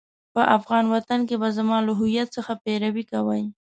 [0.33, 3.43] په افغان وطن کې به زما له هويت څخه پيروي کوئ.